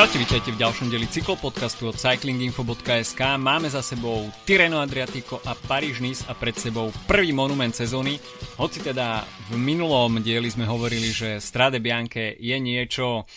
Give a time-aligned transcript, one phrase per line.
[0.00, 3.20] Čaute, vítajte v ďalšom deli cyklopodcastu od cyclinginfo.sk.
[3.36, 8.16] Máme za sebou Tireno Adriatico a Paríž Nice a pred sebou prvý monument sezóny.
[8.56, 13.28] Hoci teda v minulom dieli sme hovorili, že Strade Bianche je niečo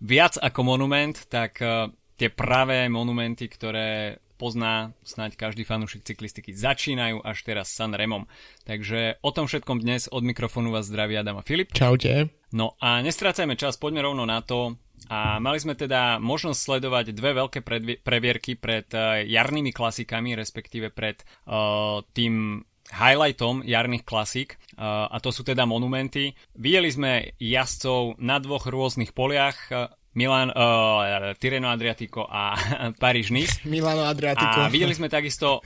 [0.00, 7.20] viac ako monument, tak uh, tie pravé monumenty, ktoré pozná snáď každý fanúšik cyklistiky, začínajú
[7.28, 8.24] až teraz San Remom.
[8.64, 11.76] Takže o tom všetkom dnes od mikrofónu vás zdraví Adam a Filip.
[11.76, 12.32] Čaute.
[12.56, 17.30] No a nestrácajme čas, poďme rovno na to, a mali sme teda možnosť sledovať dve
[17.38, 17.60] veľké
[18.02, 25.30] previerky pred uh, jarnými klasikami, respektíve pred uh, tým highlightom jarných klasík uh, a to
[25.30, 26.34] sú teda monumenty.
[26.58, 32.58] Videli sme jazdcov na dvoch rôznych poliach, uh, Milan, uh, Tireno Adriatico a
[33.02, 33.62] Paríž Nice.
[33.68, 34.58] Milano Adriatico.
[34.58, 35.62] A videli sme takisto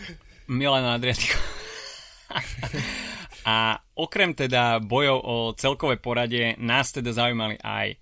[0.52, 1.40] Milano Adriatico.
[3.48, 7.96] a okrem teda bojov o celkové poradie nás teda zaujímali aj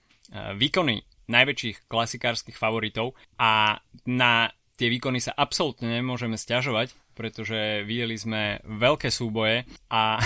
[0.60, 8.62] výkony najväčších klasikárskych favoritov a na tie výkony sa absolútne nemôžeme stiažovať, pretože videli sme
[8.64, 10.22] veľké súboje a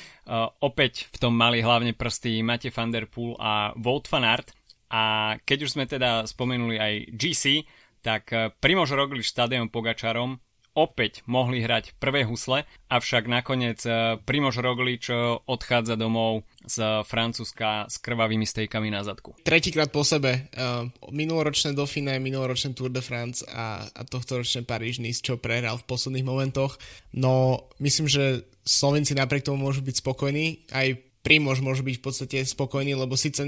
[0.68, 4.56] opäť v tom mali hlavne prsty Mate van der Poel a Wout van Aert.
[4.90, 7.62] A keď už sme teda spomenuli aj GC,
[8.02, 10.34] tak Primož Roglič s Tadejom Pogačarom
[10.80, 17.84] opäť mohli hrať prvé husle, avšak nakoniec eh, Primož Roglič eh, odchádza domov z Francúzska
[17.92, 19.36] s krvavými stejkami na zadku.
[19.44, 20.52] Tretíkrát po sebe.
[20.52, 25.80] Uh, minuloročné Dauphine, minuloročné Tour de France a, a tohto ročné Paríž Nice, čo prehral
[25.80, 26.76] v posledných momentoch.
[27.16, 30.70] No, myslím, že Slovenci napriek tomu môžu byť spokojní.
[30.70, 30.94] Aj
[31.24, 33.40] Primož môže byť v podstate spokojný, lebo síce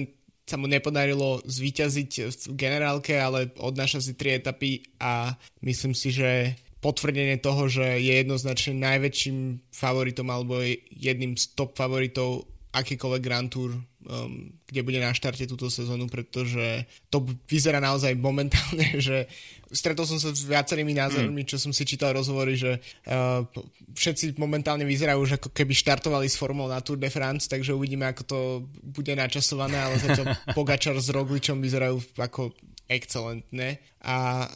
[0.42, 2.10] sa mu nepodarilo zvíťaziť
[2.50, 8.12] v generálke, ale odnáša si tri etapy a myslím si, že potvrdenie toho, že je
[8.26, 10.58] jednoznačne najväčším favoritom alebo
[10.90, 16.88] jedným z top favoritov akýkoľvek Grand Tour, um, kde bude na štarte túto sezónu, pretože
[17.12, 19.28] to vyzerá naozaj momentálne, že
[19.68, 21.48] stretol som sa s viacerými názormi, mm.
[21.52, 22.80] čo som si čítal rozhovory, že
[23.12, 23.44] uh,
[23.92, 28.08] všetci momentálne vyzerajú už ako keby štartovali s formou na Tour de France, takže uvidíme,
[28.08, 28.38] ako to
[28.80, 32.56] bude načasované, ale zatiaľ Pogačar s Rogličom vyzerajú ako
[32.88, 34.48] excelentné a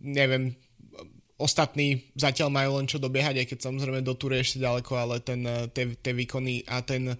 [0.00, 0.56] neviem,
[1.38, 5.46] Ostatní zatiaľ majú len čo dobiehať, aj keď samozrejme do túry ešte ďaleko, ale ten,
[5.46, 7.14] eh, tie výkony a ten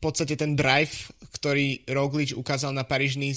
[0.00, 3.36] v podstate ten drive, ktorý Roglič ukázal na Paríž eh,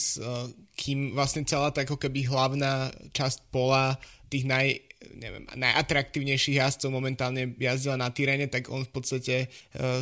[0.80, 4.00] kým vlastne celá tá ako keby hlavná časť pola
[4.32, 4.80] tých naj,
[5.14, 9.36] neviem, najatraktívnejších jazdcov momentálne jazdila na Tyrene, tak on v podstate
[9.78, 10.02] uh,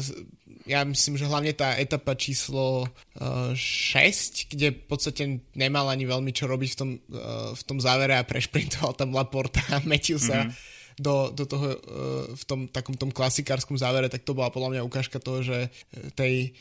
[0.70, 5.24] ja myslím, že hlavne tá etapa číslo uh, 6, kde v podstate
[5.58, 9.62] nemal ani veľmi čo robiť v tom, uh, v tom závere a prešprintoval tam Laporta
[9.74, 11.68] a metil sa mm-hmm do, do toho
[12.36, 15.74] v tom takom tom klasikárskom závere, tak to bola podľa mňa ukážka toho, že
[16.14, 16.54] tej,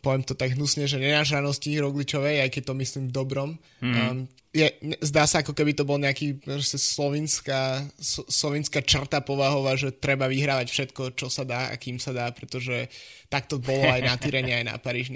[0.00, 3.50] poviem to tak hnusne, že nenažranosti Rogličovej, aj keď to myslím v dobrom.
[3.84, 4.08] Mm-hmm.
[4.08, 4.24] Um,
[4.54, 4.70] je,
[5.02, 7.90] zdá sa, ako keby to bol nejaký slovinská,
[8.30, 12.86] slovinská črta povahová, že treba vyhrávať všetko, čo sa dá a kým sa dá, pretože
[13.26, 15.10] tak to bolo aj na Tyrene, aj na Paríž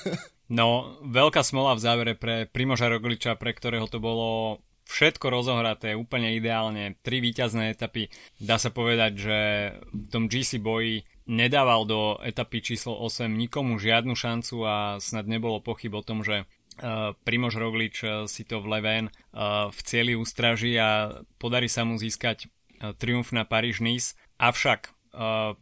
[0.58, 6.34] no, veľká smola v závere pre Primoža Rogliča, pre ktorého to bolo všetko rozohraté úplne
[6.34, 8.10] ideálne, tri víťazné etapy.
[8.38, 9.38] Dá sa povedať, že
[9.94, 15.62] v tom GC boji nedával do etapy číslo 8 nikomu žiadnu šancu a snad nebolo
[15.62, 16.46] pochyb o tom, že
[17.24, 22.00] Primož Roglič uh, si to v Leven uh, v cieli ustraží a podarí sa mu
[22.00, 22.48] získať
[22.96, 24.16] triumf na Paríž-Nice.
[24.40, 24.96] Avšak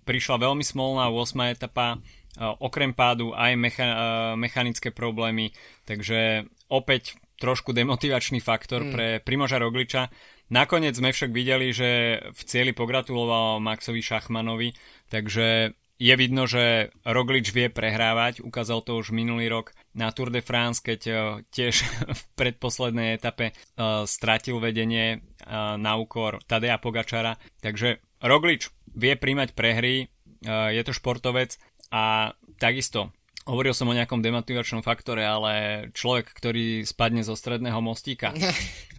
[0.07, 1.51] prišla veľmi smolná 8.
[1.51, 1.99] etapa,
[2.39, 5.51] okrem pádu aj mecha- mechanické problémy,
[5.83, 8.91] takže opäť trošku demotivačný faktor mm.
[8.95, 10.11] pre Primoža Rogliča.
[10.49, 14.75] Nakoniec sme však videli, že v cieli pogratuloval Maxovi Šachmanovi,
[15.13, 20.39] takže je vidno, že Roglič vie prehrávať, ukázal to už minulý rok na Tour de
[20.39, 21.19] France, keď uh,
[21.51, 21.83] tiež
[22.19, 27.37] v predposlednej etape uh, stratil vedenie uh, na úkor Tadeja Pogačara.
[27.59, 30.11] Takže Roglič vie príjmať prehry,
[30.47, 31.59] je to športovec
[31.91, 32.31] a
[32.63, 33.11] takisto
[33.49, 38.37] Hovoril som o nejakom demotivačnom faktore, ale človek, ktorý spadne zo stredného mostíka,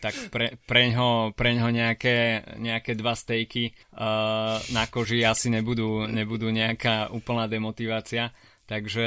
[0.00, 7.10] tak pre, preňho, preňho nejaké, nejaké dva stejky uh, na koži asi nebudú, nebudú nejaká
[7.10, 8.30] úplná demotivácia.
[8.70, 9.06] Takže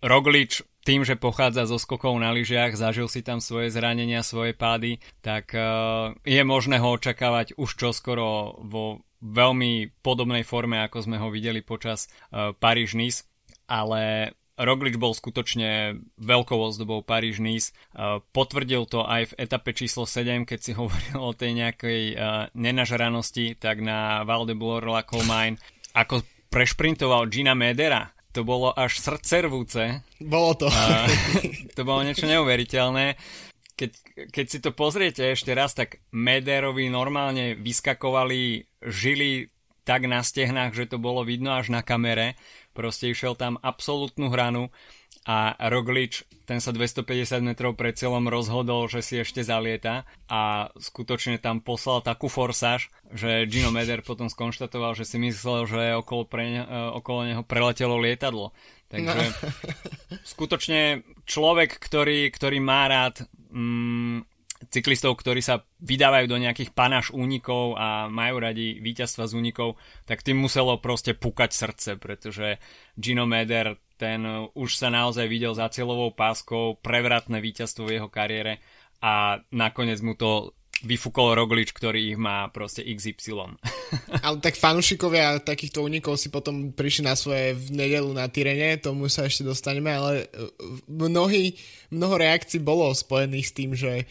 [0.00, 4.96] Roglič tým, že pochádza zo skokov na lyžiach, zažil si tam svoje zranenia, svoje pády,
[5.20, 11.28] tak uh, je možné ho očakávať už čoskoro vo veľmi podobnej forme, ako sme ho
[11.28, 13.28] videli počas uh, Paríž-Nice
[13.70, 17.72] ale Roglič bol skutočne veľkou ozdobou Paríž-Nice.
[18.30, 22.00] Potvrdil to aj v etape číslo 7, keď si hovoril o tej nejakej
[22.54, 25.56] nenažranosti, tak na Val de Blor la Colmine,
[25.96, 26.22] ako
[26.52, 30.06] prešprintoval Gina Medera to bolo až srdcervúce.
[30.22, 30.66] Bolo to.
[30.70, 31.10] A,
[31.76, 33.18] to bolo niečo neuveriteľné.
[33.74, 33.90] Keď,
[34.30, 39.50] keď si to pozriete ešte raz, tak Mederovi normálne vyskakovali žili
[39.82, 42.38] tak na stehnách, že to bolo vidno až na kamere.
[42.70, 44.70] Proste išiel tam absolútnu hranu
[45.28, 51.36] a Roglič, ten sa 250 metrov pred celom rozhodol, že si ešte zalieta a skutočne
[51.36, 56.64] tam poslal takú forsáž, že Gino Meder potom skonštatoval, že si myslel, že okolo, pre
[56.64, 56.64] e,
[56.96, 58.56] okolo neho preletelo lietadlo.
[58.88, 59.32] Takže no.
[60.34, 64.29] skutočne človek, ktorý, ktorý má rád mm,
[64.70, 69.76] cyklistov, ktorí sa vydávajú do nejakých panáš únikov a majú radi víťazstva z únikov,
[70.06, 72.62] tak tým muselo proste pukať srdce, pretože
[72.94, 74.24] Gino Meder ten
[74.56, 78.62] už sa naozaj videl za cieľovou páskou, prevratné víťazstvo v jeho kariére
[79.02, 83.60] a nakoniec mu to vyfúkol Roglič, ktorý ich má proste XY.
[84.24, 89.12] Ale tak fanúšikovia takýchto únikov si potom prišli na svoje v nedelu na Tyrene, tomu
[89.12, 90.48] sa ešte dostaneme, ale uh,
[90.88, 91.52] mnohý,
[91.92, 94.08] mnoho reakcií bolo spojených s tým, že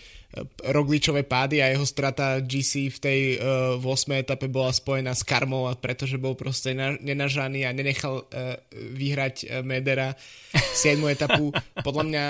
[0.62, 4.14] Rogličové pády a jeho strata GC v tej uh, v 8.
[4.22, 8.54] etape bola spojená s karmou a pretože bol proste na, nenažaný a nenechal uh,
[8.94, 10.14] vyhrať uh, Medera
[10.54, 11.02] 7.
[11.10, 11.50] etapu.
[11.82, 12.26] Podľa mňa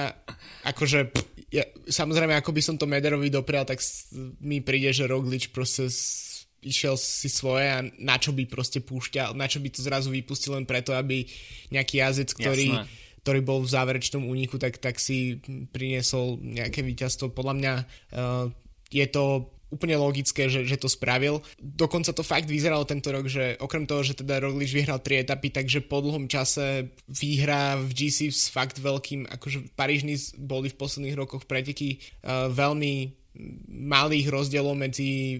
[0.71, 3.83] akože pff, ja, samozrejme ako by som to Mederovi doprial, tak
[4.39, 9.35] mi príde, že Roglič proste s, išiel si svoje a na čo by proste púšťal,
[9.35, 11.27] na čo by to zrazu vypustil len preto, aby
[11.67, 15.37] nejaký jazdec, ktorý Jasné ktorý bol v záverečnom úniku, tak, tak si
[15.69, 17.29] priniesol nejaké víťazstvo.
[17.29, 18.49] Podľa mňa uh,
[18.89, 21.45] je to úplne logické, že, že to spravil.
[21.61, 25.53] Dokonca to fakt vyzeralo tento rok, že okrem toho, že teda Roglič vyhral tri etapy,
[25.53, 31.13] takže po dlhom čase výhra v GC s fakt veľkým, akože Parížny boli v posledných
[31.13, 33.18] rokoch preteky uh, veľmi
[33.69, 35.39] malých rozdielov medzi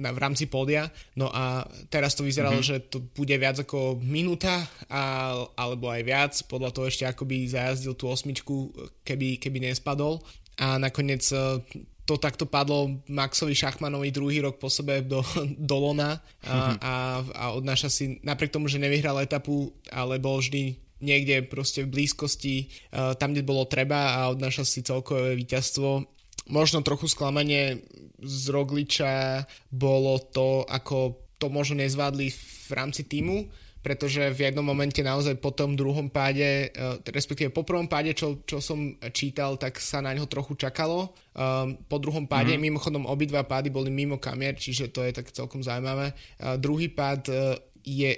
[0.00, 0.88] na, v rámci pódia.
[1.14, 1.62] No a
[1.92, 2.80] teraz to vyzeralo, mm-hmm.
[2.82, 7.36] že to bude viac ako minúta a, alebo aj viac, podľa toho ešte ako by
[7.46, 8.72] zajazdil tú osmičku,
[9.06, 10.24] keby, keby nespadol.
[10.58, 11.60] A nakoniec e,
[12.04, 15.20] to takto padlo Maxovi Šachmanovi druhý rok po sebe do,
[15.70, 16.76] do Lona a, mm-hmm.
[16.80, 16.94] a,
[17.32, 22.72] a odnáša si, napriek tomu, že nevyhral etapu, ale bol vždy niekde proste v blízkosti,
[22.96, 26.14] uh, tam, kde bolo treba a odnáša si celkové víťazstvo
[26.48, 27.84] možno trochu sklamanie
[28.20, 33.48] z Rogliča bolo to, ako to možno nezvládli v rámci týmu,
[33.84, 38.40] pretože v jednom momente naozaj po tom druhom páde, uh, respektíve po prvom páde, čo,
[38.48, 41.12] čo som čítal, tak sa na ňo trochu čakalo.
[41.36, 42.60] Um, po druhom páde, mm.
[42.64, 46.16] mimochodom obidva pády boli mimo kamier, čiže to je tak celkom zaujímavé.
[46.40, 48.16] Uh, druhý pád uh, je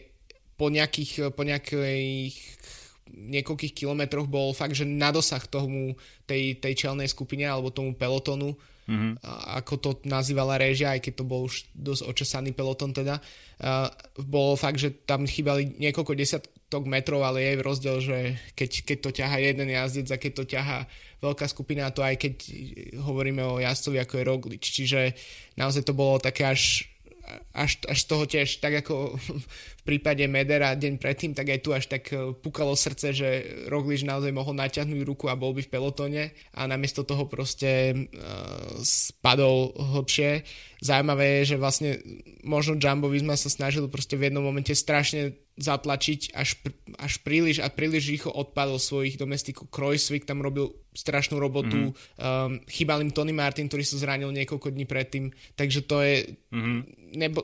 [0.54, 2.34] po nejakých, po nejakých
[3.12, 5.94] niekoľkých kilometroch bol fakt, že na dosah tomu,
[6.26, 9.22] tej, tej čelnej skupine alebo tomu pelotonu, mm-hmm.
[9.62, 13.90] ako to nazývala réžia, aj keď to bol už dosť očesaný peloton teda, uh,
[14.26, 18.18] bolo fakt, že tam chýbali niekoľko desiatok metrov, ale je rozdiel, že
[18.58, 20.78] keď, keď to ťaha jeden jazdec a keď to ťaha
[21.22, 22.34] veľká skupina, to aj keď
[23.06, 25.00] hovoríme o jazdcovi ako je Roglič, čiže
[25.54, 26.90] naozaj to bolo také až
[27.52, 31.70] až, až z toho tiež, tak ako v prípade Medera deň predtým, tak aj tu
[31.74, 33.28] až tak e, pukalo srdce, že
[33.66, 36.24] Roglič naozaj mohol naťahnuť ruku a bol by v pelotone
[36.54, 40.42] a namiesto toho proste uh, spadol hlbšie.
[40.82, 41.90] Zaujímavé je, že vlastne
[42.44, 46.60] možno Jumbo Visma sa snažil proste v jednom momente strašne zatlačiť až,
[47.00, 49.72] až príliš a príliš rýchlo odpadol svojich domestikov.
[49.72, 52.20] Krojsvik tam robil strašnú robotu, mm-hmm.
[52.20, 56.14] um, chýbal im Tony Martin, ktorý sa zranil niekoľko dní predtým, takže to je
[56.52, 56.78] mm-hmm.
[57.16, 57.40] nebo,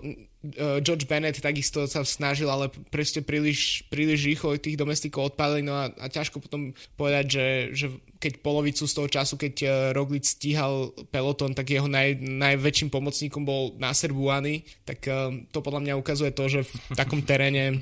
[0.82, 5.94] George Bennett takisto sa snažil, ale proste príliš, príliš rýchlo tých domestikov odpadli, no a,
[5.94, 7.86] a ťažko potom povedať, že, že
[8.18, 13.46] keď polovicu z toho času, keď uh, Roglic stíhal peloton, tak jeho naj, najväčším pomocníkom
[13.46, 17.78] bol Nasser Buany, tak uh, to podľa mňa ukazuje to, že v takom teréne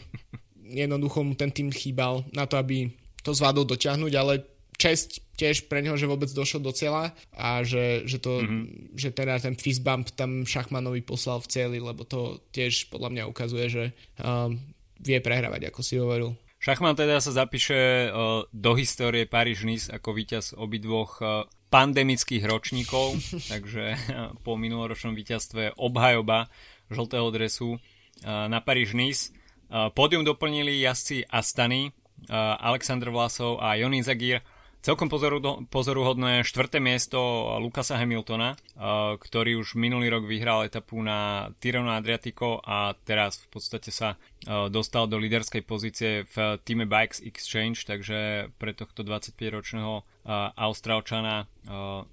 [0.60, 2.92] jednoducho mu ten tým chýbal na to, aby
[3.24, 4.44] to zvládol dotiahnuť, ale
[4.80, 8.96] čest tiež pre neho, že vôbec došiel do cieľa a že, že, to, mm-hmm.
[8.96, 13.24] že teda ten fist bump tam Šachmanovi poslal v cieli, lebo to tiež podľa mňa
[13.28, 13.84] ukazuje, že
[14.20, 14.56] um,
[15.00, 16.32] vie prehrávať, ako si hovoril.
[16.60, 23.16] Šachman teda sa zapíše uh, do histórie Paríž-Nice ako víťaz obidvoch uh, pandemických ročníkov,
[23.52, 26.52] takže uh, po minuloročnom víťazstve obhajoba
[26.92, 27.80] žltého dresu uh,
[28.52, 29.32] na Paríž-Nice.
[29.72, 31.96] Uh, pódium doplnili jazdci Astany,
[32.28, 34.44] uh, Aleksandr Vlasov a Jonin Zagír.
[34.80, 37.20] Celkom pozoru, pozoruhodné štvrté miesto
[37.60, 43.60] Lukasa Hamiltona, uh, ktorý už minulý rok vyhral etapu na Tirano Adriatico a teraz v
[43.60, 50.00] podstate sa uh, dostal do líderskej pozície v týme Bikes Exchange, takže pre tohto 25-ročného
[50.00, 51.44] uh, Austrálčana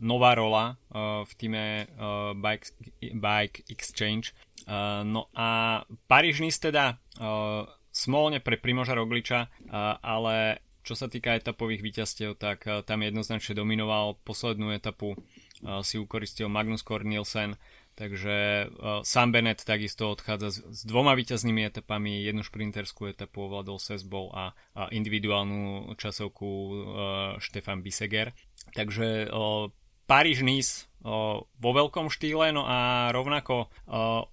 [0.04, 0.76] nová rola
[1.24, 1.88] v týme
[2.36, 4.36] Bikes, Bike Exchange.
[5.08, 5.82] No a
[6.12, 7.00] Paríž teda
[7.96, 9.48] smolne pre Primoža Rogliča,
[10.04, 15.20] ale čo sa týka etapových víťazstiev, tak tam jednoznačne dominoval poslednú etapu
[15.84, 17.60] si ukoristil Magnus Kort Nielsen,
[18.00, 18.70] takže
[19.04, 24.56] Sam Bennett takisto odchádza s, dvoma víťaznými etapami, jednu šprinterskú etapu ovládol Sesbol a,
[24.96, 26.48] individuálnu časovku
[27.44, 28.32] Štefan Biseger.
[28.72, 29.28] Takže
[30.08, 33.70] Paríž-Nice vo veľkom štýle, no a rovnako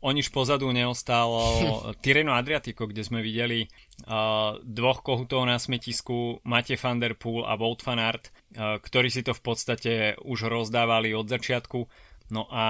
[0.01, 1.31] o nič pozadu neostal
[2.03, 3.69] Tireno Adriatico, kde sme videli
[4.65, 9.37] dvoch kohutov na smetisku, Mate van der Poel a Wout van Aert, ktorí si to
[9.37, 9.93] v podstate
[10.25, 11.87] už rozdávali od začiatku.
[12.33, 12.65] No a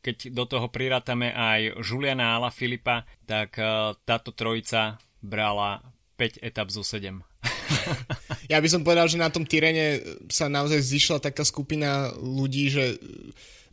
[0.00, 3.58] keď do toho prirátame aj Juliana Ala Filipa, tak
[4.06, 5.82] táto trojica brala
[6.16, 7.20] 5 etap zo 7.
[8.52, 12.98] ja by som povedal, že na tom Tyrene sa naozaj zišla taká skupina ľudí, že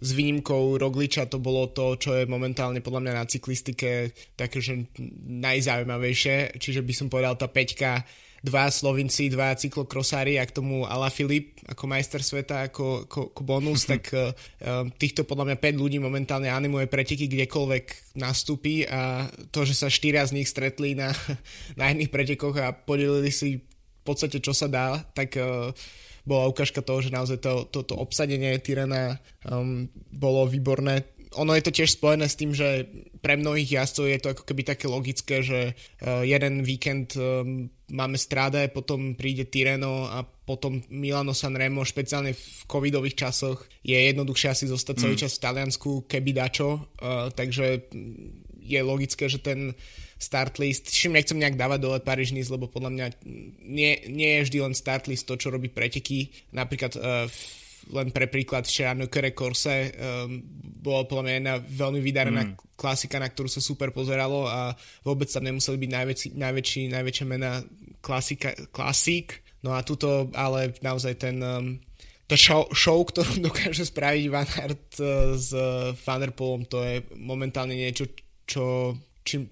[0.04, 4.92] s výnimkou Rogliča to bolo to, čo je momentálne podľa mňa na cyklistike také, že
[5.32, 8.04] najzaujímavejšie, čiže by som povedal tá peťka
[8.44, 13.42] dva Slovinci, dva cyklokrosári a k tomu Ala Filip ako majster sveta, ako, ako, ako
[13.48, 14.36] bonus, tak uh,
[15.00, 18.84] týchto podľa mňa 5 ľudí momentálne animuje preteky kdekoľvek nastúpi.
[18.84, 21.16] A to, že sa štyria z nich stretli na,
[21.80, 23.64] na jedných pretekoch a podelili si
[24.04, 25.72] v podstate čo sa dá, tak uh,
[26.28, 29.16] bola ukážka toho, že naozaj to, to, to obsadenie Tyrena
[29.48, 31.08] um, bolo výborné.
[31.40, 32.86] Ono je to tiež spojené s tým, že
[33.24, 38.20] pre mnohých jazdcov je to ako keby také logické, že uh, jeden víkend um, máme
[38.20, 43.64] Strade, potom príde Tireno a potom Milano Sanremo, špeciálne v covidových časoch.
[43.82, 45.22] Je jednoduchšie asi zostať celý mm.
[45.24, 46.70] čas v Taliansku, keby dačo,
[47.00, 47.88] uh, takže
[48.64, 49.76] je logické, že ten
[50.24, 53.06] start list, čím nechcem nejak dávať dole Paríž lebo podľa mňa
[53.68, 56.32] nie, nie je vždy len start list to, čo robí preteky.
[56.56, 57.28] Napríklad uh,
[57.92, 60.40] len pre príklad včera Nukere Corse um,
[60.80, 62.80] bola podľa mňa jedna veľmi vydarená mm.
[62.80, 64.72] klasika, na ktorú sa super pozeralo a
[65.04, 67.60] vôbec tam nemuseli byť najväčší, najväčší, najväčšia mena
[68.00, 69.44] klasika, klasík.
[69.64, 71.80] No a tuto ale naozaj ten um,
[72.32, 75.52] to show, show, ktorú dokáže spraviť Van Aert uh, s
[76.08, 78.08] Van der Poolom, to je momentálne niečo,
[78.46, 79.50] čo, čím,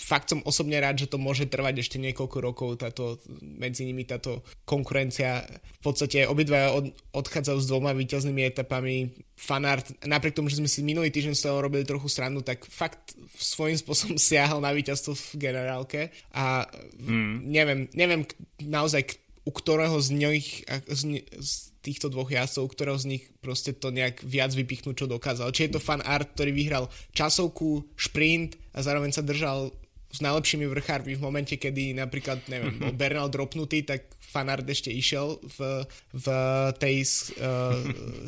[0.00, 4.40] fakt som osobne rád, že to môže trvať ešte niekoľko rokov, táto, medzi nimi táto
[4.64, 5.44] konkurencia.
[5.78, 9.12] V podstate obidva od, odchádzajú s dvoma víťaznými etapami.
[9.36, 13.12] Fanart, napriek tomu, že sme si minulý týždeň z toho robili trochu srandu, tak fakt
[13.36, 16.00] svojím spôsobom siahal na víťazstvo v generálke
[16.32, 16.64] a
[16.96, 17.36] mm.
[17.44, 18.24] neviem, neviem
[18.64, 19.04] naozaj
[19.44, 21.50] u ktorého z nich, z, z
[21.88, 25.48] týchto dvoch jazdcov, ktorého z nich proste to nejak viac vypichnúť, čo dokázal.
[25.56, 29.72] Či je to fan art, ktorý vyhral časovku, šprint a zároveň sa držal
[30.08, 35.40] s najlepšími vrchármi v momente, kedy napríklad, neviem, bol Bernal dropnutý, tak fanart ešte išiel
[35.40, 36.26] v, v
[36.76, 36.96] tej
[37.40, 37.72] uh,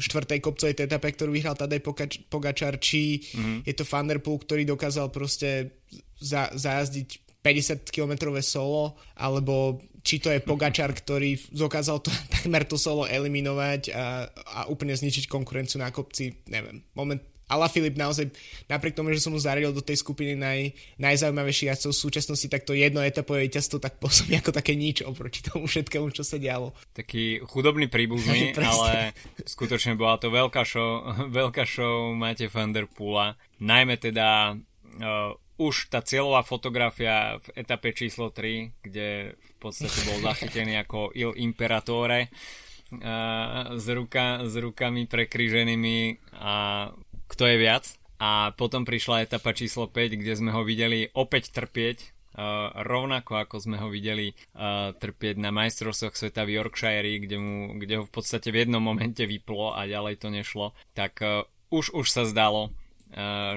[0.01, 1.85] štvrtej kopcovej etape, ktorú vyhral Tadej
[2.29, 3.69] Pogačar, či mm-hmm.
[3.69, 5.77] je to Van Der Poel, ktorý dokázal proste
[6.17, 13.09] za, zajazdiť 50-kilometrové solo, alebo či to je Pogačar, ktorý dokázal to, takmer to solo
[13.09, 16.85] eliminovať a, a úplne zničiť konkurenciu na kopci, neviem.
[16.97, 17.21] Moment,
[17.51, 18.31] Ala Filip naozaj,
[18.71, 20.71] napriek tomu, že som mu zaradil do tej skupiny naj,
[21.03, 25.43] najzaujímavejších jazdcov v súčasnosti, tak to jedno etapové víťazstvo tak pôsobí ako také nič oproti
[25.43, 26.71] tomu všetkému, čo sa dialo.
[26.95, 31.03] Taký chudobný príbuzný, ale skutočne bola to veľká show,
[31.43, 33.35] veľká show Máte van der Poola.
[33.59, 40.25] Najmä teda uh, už tá cieľová fotografia v etape číslo 3, kde v podstate bol
[40.33, 46.89] zachytený ako Il Imperatore uh, s, ruka, s rukami prekryženými a
[47.29, 47.85] kto je viac.
[48.21, 53.59] A potom prišla etapa číslo 5, kde sme ho videli opäť trpieť, Uh, rovnako ako
[53.59, 58.13] sme ho videli uh, trpieť na majstrovstvách sveta v Yorkshire, kde, mu, kde ho v
[58.15, 61.43] podstate v jednom momente vyplo a ďalej to nešlo, tak uh,
[61.75, 62.71] už už sa zdalo,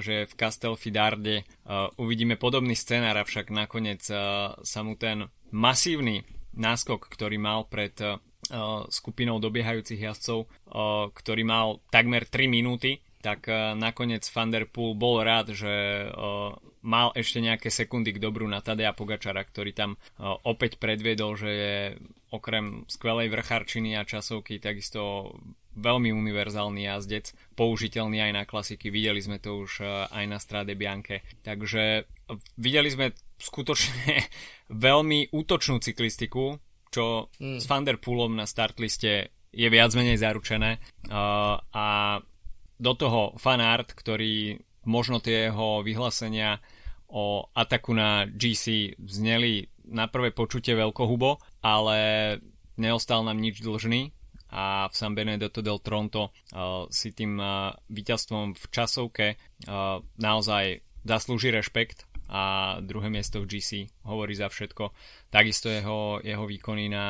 [0.02, 1.46] že v Castelfidarde
[1.98, 6.26] uvidíme podobný scenár, avšak nakoniec sa mu ten masívny
[6.58, 7.94] náskok, ktorý mal pred
[8.92, 10.50] skupinou dobiehajúcich jazdcov,
[11.14, 13.48] ktorý mal takmer 3 minúty, tak
[13.80, 15.72] nakoniec Van Der Poel bol rád, že
[16.84, 19.96] mal ešte nejaké sekundy k dobru na Tadea Pogačara, ktorý tam
[20.44, 21.76] opäť predviedol, že je
[22.36, 25.32] okrem skvelej vrchárčiny a časovky takisto
[25.74, 30.74] veľmi univerzálny jazdec, použiteľný aj na klasiky, videli sme to už e, aj na Strade
[30.78, 31.26] Bianche.
[31.42, 32.02] Takže e,
[32.58, 34.24] videli sme skutočne
[34.86, 36.58] veľmi útočnú cyklistiku,
[36.94, 37.58] čo mm.
[37.58, 40.82] s Vanderpoolom na startliste je viac menej zaručené.
[41.06, 42.18] Uh, a
[42.74, 46.58] do toho fanart, ktorý možno tie jeho vyhlásenia
[47.06, 51.98] o ataku na GC zneli na prvé počutie veľkohubo, ale
[52.74, 54.10] neostal nám nič dlžný
[54.54, 60.78] a v San Benedetto del Tronto uh, si tým uh, víťazstvom v časovke uh, naozaj
[61.02, 63.70] zaslúži rešpekt a druhé miesto v GC
[64.08, 64.94] hovorí za všetko.
[65.28, 67.06] Takisto jeho, jeho výkony na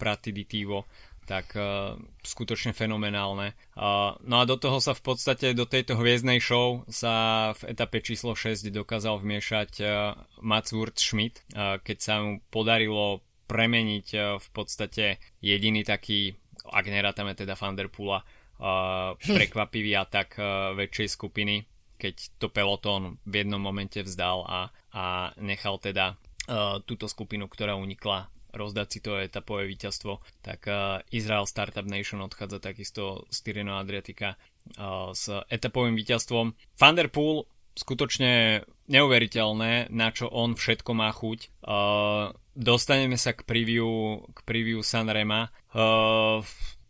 [0.00, 0.88] Pratiditivo
[1.22, 1.94] tak uh,
[2.26, 3.54] skutočne fenomenálne.
[3.78, 8.02] Uh, no a do toho sa v podstate, do tejto hviezdnej show sa v etape
[8.02, 14.22] číslo 6 dokázal vmiešať uh, Mats Wurt Schmidt, uh, keď sa mu podarilo premeniť uh,
[14.42, 16.34] v podstate jediný taký,
[16.68, 20.46] ak nerátame teda Vanderpoola, uh, prekvapivý atak uh,
[20.78, 21.66] väčšej skupiny,
[21.98, 24.60] keď to peloton v jednom momente vzdal a,
[24.94, 25.04] a
[25.38, 26.18] nechal teda
[26.50, 32.20] uh, túto skupinu, ktorá unikla rozdať si to etapové víťazstvo, tak uh, Israel Startup Nation
[32.20, 34.36] odchádza takisto z Tireno Adriatika
[34.76, 36.52] uh, s etapovým víťazstvom.
[36.76, 41.62] Thunderpool skutočne neuveriteľné, na čo on všetko má chuť.
[41.64, 45.48] Uh, dostaneme sa k preview, k preview Sanrema.
[45.72, 46.44] Uh,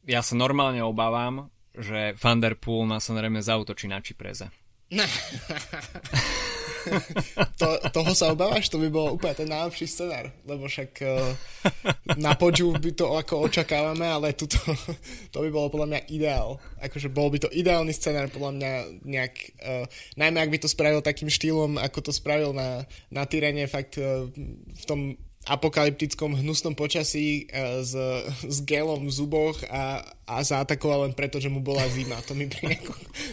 [0.06, 4.50] ja sa normálne obávam, že Thunderpool na Sanreme zautočí na Čipreze.
[7.60, 8.68] To, toho sa obávaš?
[8.68, 11.32] To by bol úplne ten najlepší scenár, lebo však uh,
[12.20, 14.58] na poču by to ako očakávame, ale tuto,
[15.32, 16.60] to by bolo podľa mňa ideál.
[16.82, 18.72] Akože bol by to ideálny scenár podľa mňa
[19.06, 19.34] nejak,
[19.64, 19.84] uh,
[20.20, 24.28] najmä ak by to spravil takým štýlom, ako to spravil na, na Tyrene, fakt uh,
[24.68, 27.98] v tom apokalyptickom hnusnom počasí uh, s,
[28.46, 32.22] s gelom v zuboch a, a zaatakoval len preto, že mu bola zima.
[32.30, 32.92] To mi príde ako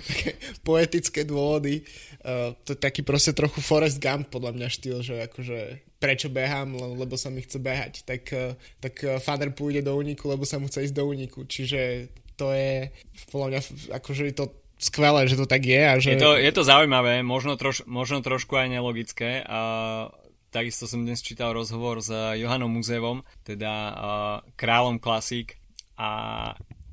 [0.09, 0.29] také
[0.65, 1.85] poetické dôvody.
[2.25, 6.73] Uh, to je taký proste trochu Forest Gump podľa mňa štýl, že akože prečo behám,
[6.73, 7.93] lebo sa mi chce behať.
[8.09, 11.45] Tak, uh, tak Father pôjde do úniku, lebo sa mu chce ísť do úniku.
[11.45, 12.89] Čiže to je
[13.29, 13.61] podľa mňa
[14.01, 14.49] akože to
[14.79, 15.81] skvelé, že to tak je.
[15.83, 16.17] A že...
[16.17, 19.45] je, to, je to zaujímavé, možno, troš, možno trošku aj nelogické.
[19.45, 20.09] Uh
[20.49, 23.95] Takisto som dnes čítal rozhovor s Johanom Muzevom, teda uh,
[24.57, 25.61] kráľom klasík
[25.93, 26.09] a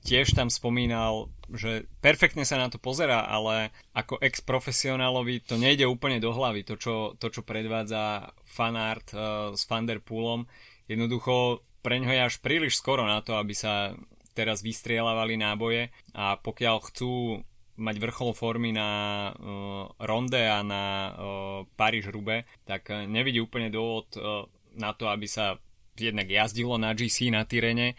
[0.05, 6.21] tiež tam spomínal, že perfektne sa na to pozera, ale ako ex-profesionálovi to nejde úplne
[6.21, 10.45] do hlavy, to čo, to, čo predvádza fanart uh, s Vanderpoolom.
[10.85, 13.97] Jednoducho pre ňo je až príliš skoro na to, aby sa
[14.37, 17.41] teraz vystrielavali náboje a pokiaľ chcú
[17.77, 18.89] mať vrchol formy na
[19.31, 21.13] uh, Ronde a na uh,
[21.77, 25.61] Paríž-Rube, tak uh, nevidí úplne dôvod uh, na to, aby sa
[25.97, 27.97] jednak jazdilo na GC na Tyrene,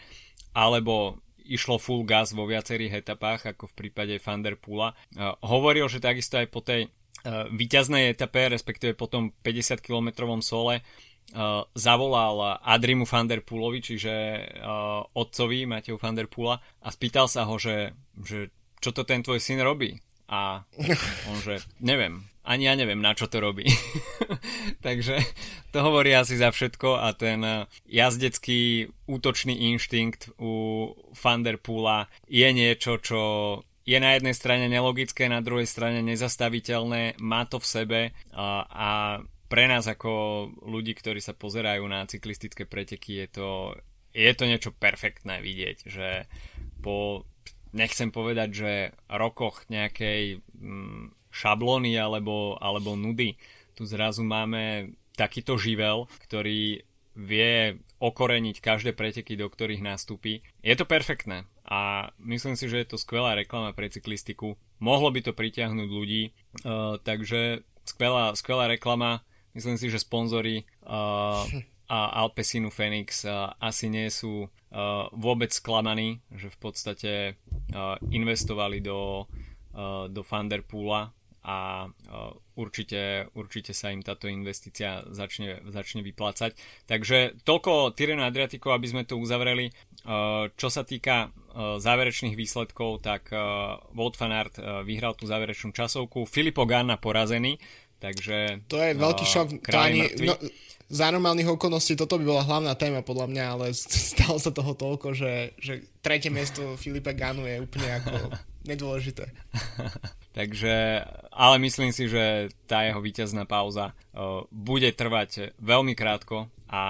[0.53, 4.93] alebo išlo full gas vo viacerých etapách, ako v prípade Vanderpoola.
[5.15, 10.83] Uh, hovoril, že takisto aj po tej uh, výťaznej etape, respektíve po tom 50-kilometrovom sole,
[10.83, 18.51] uh, zavolal Adrimu Vanderpoolovi, čiže uh, otcovi Mateju Vanderpoola a spýtal sa ho, že, že
[18.81, 19.97] čo to ten tvoj syn robí?
[20.27, 20.67] A
[21.29, 23.67] on že, neviem, ani ja neviem, na čo to robí.
[24.87, 25.19] Takže
[25.75, 33.21] to hovorí asi za všetko a ten jazdecký útočný inštinkt u Vanderpoola je niečo, čo
[33.87, 37.99] je na jednej strane nelogické, na druhej strane nezastaviteľné, má to v sebe
[38.35, 38.89] a, a
[39.47, 40.11] pre nás ako
[40.67, 43.49] ľudí, ktorí sa pozerajú na cyklistické preteky, je to,
[44.11, 46.27] je to niečo perfektné vidieť, že
[46.83, 47.23] po
[47.73, 48.71] nechcem povedať, že
[49.11, 53.37] rokoch nejakej mm, šablóny alebo, alebo nudy,
[53.77, 56.81] tu zrazu máme takýto živel, ktorý
[57.17, 60.45] vie okoreniť každé preteky, do ktorých nastúpi.
[60.61, 64.53] Je to perfektné a myslím si, že je to skvelá reklama pre cyklistiku.
[64.77, 66.23] Mohlo by to pritiahnuť ľudí,
[66.61, 69.25] uh, takže skvelá, skvelá reklama.
[69.57, 71.41] Myslím si, že sponzory uh,
[71.87, 73.23] a Alpesinu Phoenix
[73.59, 74.51] asi nie sú
[75.15, 77.11] vôbec sklamaní, že v podstate
[78.11, 79.23] investovali do,
[80.11, 81.15] do Thunderpoola
[81.47, 81.87] a
[82.59, 86.59] určite, určite sa im táto investícia začne, začne vyplácať.
[86.83, 89.71] Takže toľko Tireno Adriatico, aby sme to uzavreli.
[90.59, 93.31] Čo sa týka záverečných výsledkov, tak
[93.95, 94.43] Wout van
[94.83, 96.27] vyhral tú záverečnú časovku.
[96.27, 97.55] Filippo Ganna porazený,
[97.97, 98.63] takže...
[98.69, 99.47] To je veľký uh, šok.
[99.67, 100.33] To ani, no,
[100.87, 103.65] za normálnych okolností toto by bola hlavná téma podľa mňa, ale
[104.11, 108.15] stalo sa toho toľko, že, že tretie miesto Filipa Ganu je úplne ako
[108.69, 109.27] nedôležité.
[110.37, 111.01] Takže,
[111.33, 116.81] ale myslím si, že tá jeho víťazná pauza uh, bude trvať veľmi krátko a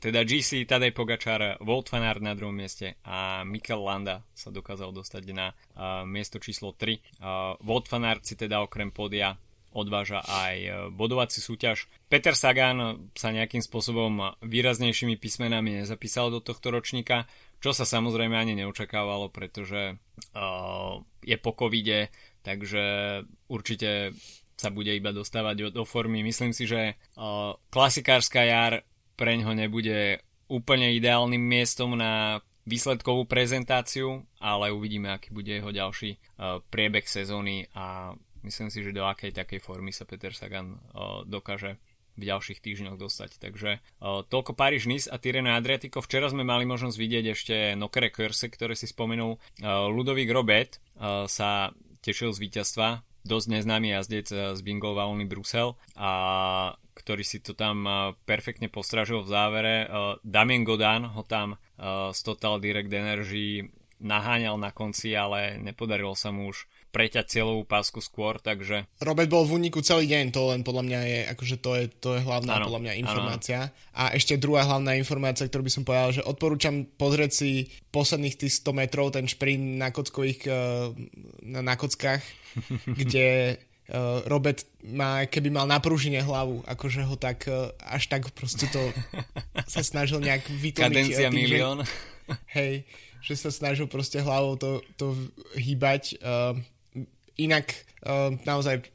[0.00, 4.96] teda GC, Tadej Pogačar, Wout van Aert na druhom mieste a Mikel Landa sa dokázal
[4.96, 6.96] dostať na uh, miesto číslo 3.
[7.20, 9.36] Uh, Wout van Aert si teda okrem podia
[9.76, 11.84] odváža aj e, bodovací súťaž.
[12.08, 17.28] Peter Sagan sa nejakým spôsobom výraznejšími písmenami nezapísal do tohto ročníka,
[17.60, 19.96] čo sa samozrejme ani neočakávalo, pretože
[20.36, 22.12] uh, je po covide,
[22.44, 22.84] takže
[23.48, 24.12] určite
[24.56, 26.20] sa bude iba dostávať do, formy.
[26.24, 28.72] Myslím si, že uh, klasikárska jar
[29.16, 30.20] pre ňo nebude
[30.52, 37.66] úplne ideálnym miestom na výsledkovú prezentáciu, ale uvidíme, aký bude jeho ďalší uh, priebeh sezóny
[37.72, 38.12] a
[38.46, 40.78] myslím si, že do akej takej formy sa Peter Sagan
[41.26, 41.82] dokáže
[42.16, 43.36] v ďalších týždňoch dostať.
[43.36, 46.00] Takže uh, toľko Paríž Nice a Tireno Adriatico.
[46.00, 49.36] Včera sme mali možnosť vidieť ešte Nokere Körse, ktoré si spomenul.
[49.36, 53.04] Uh, Ludovík Robet uh, sa tešil z víťazstva.
[53.26, 56.10] Dosť neznámy jazdec z Bingo Valony Brusel a
[56.94, 57.82] ktorý si to tam
[58.22, 59.74] perfektne postražil v závere.
[60.22, 61.58] Damien Godan ho tam
[62.14, 63.66] z Total Direct Energy
[63.98, 68.88] naháňal na konci, ale nepodarilo sa mu už preťať cieľovú pásku skôr, takže...
[69.04, 72.08] Robert bol v úniku celý deň, to len podľa mňa je, akože to je, to
[72.16, 73.68] je hlavná ano, podľa mňa informácia.
[73.68, 73.92] Ano.
[73.92, 78.64] A ešte druhá hlavná informácia, ktorú by som povedal, že odporúčam pozrieť si posledných tých
[78.64, 80.56] 100 metrov, ten šprint na kockových, eh,
[81.44, 82.24] na, na kockách,
[83.04, 83.60] kde
[83.92, 88.64] uh, Robert má, keby mal na pružine hlavu, akože ho tak, uh, až tak proste
[88.72, 88.80] to
[89.76, 91.12] sa snažil nejak vytlmiť.
[91.12, 91.84] Kadencia tým, milión.
[91.84, 91.92] Že,
[92.56, 92.74] hej,
[93.20, 95.12] že sa snažil proste hlavou to, to
[95.52, 96.16] hýbať.
[97.36, 97.72] Inak
[98.04, 98.88] uh, naozaj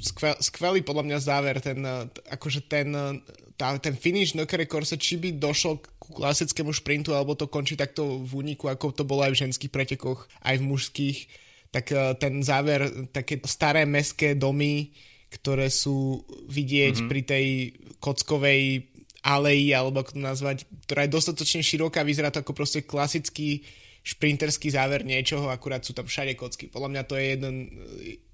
[0.00, 3.16] skvel, skvelý podľa mňa záver, ten, uh, akože ten, uh,
[3.56, 8.20] tá, ten finish Nokere Corse, či by došlo k klasickému šprintu, alebo to končí takto
[8.20, 11.18] v úniku, ako to bolo aj v ženských pretekoch, aj v mužských,
[11.72, 11.88] tak
[12.20, 14.92] ten záver, také staré meské domy,
[15.32, 16.20] ktoré sú
[16.52, 17.08] vidieť mm-hmm.
[17.08, 17.46] pri tej
[17.96, 18.92] kockovej
[19.24, 23.64] aleji, alebo ako to nazvať, ktorá je dostatočne široká, vyzerá to ako proste klasický
[24.02, 26.66] šprinterský záver niečoho, akurát sú tam všade kocky.
[26.66, 27.56] Podľa mňa to je jeden,